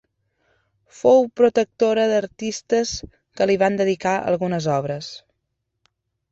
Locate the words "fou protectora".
0.99-2.07